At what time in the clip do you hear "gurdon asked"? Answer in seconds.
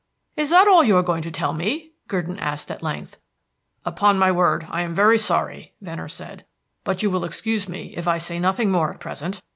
2.07-2.71